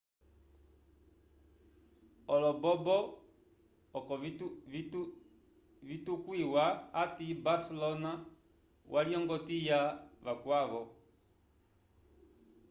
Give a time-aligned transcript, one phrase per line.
[2.33, 2.97] olombobo
[3.97, 4.13] oko
[5.89, 6.65] vitukwiwa
[7.03, 8.11] ati barcelona
[8.93, 9.79] walyongotya
[10.25, 10.81] vacwavo